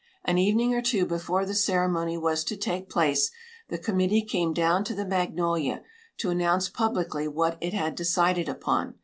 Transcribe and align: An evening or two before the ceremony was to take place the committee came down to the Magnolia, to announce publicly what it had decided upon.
An 0.25 0.39
evening 0.39 0.73
or 0.73 0.81
two 0.81 1.05
before 1.05 1.45
the 1.45 1.53
ceremony 1.53 2.17
was 2.17 2.43
to 2.45 2.57
take 2.57 2.89
place 2.89 3.29
the 3.67 3.77
committee 3.77 4.23
came 4.23 4.51
down 4.51 4.83
to 4.85 4.95
the 4.95 5.05
Magnolia, 5.05 5.83
to 6.17 6.31
announce 6.31 6.69
publicly 6.69 7.27
what 7.27 7.55
it 7.61 7.73
had 7.75 7.93
decided 7.93 8.49
upon. 8.49 8.95